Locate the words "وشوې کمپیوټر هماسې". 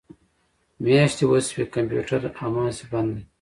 1.27-2.85